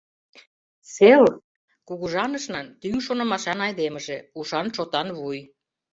—Селл— 0.93 1.25
кугыжанышнан 1.87 2.67
тӱҥ 2.81 2.95
шонымашан 3.05 3.59
айдемыже, 3.67 4.17
ушан-шотан 4.39 5.07
вуй. 5.17 5.39